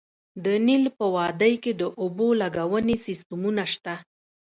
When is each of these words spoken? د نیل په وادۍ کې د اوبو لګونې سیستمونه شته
د 0.43 0.45
نیل 0.65 0.83
په 0.97 1.05
وادۍ 1.15 1.53
کې 1.63 1.71
د 1.81 1.83
اوبو 2.01 2.27
لګونې 2.41 2.95
سیستمونه 3.05 3.63
شته 3.73 3.93